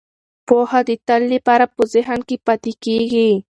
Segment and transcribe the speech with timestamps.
[0.47, 3.31] پوهه د تل لپاره په ذهن کې پاتې کیږي.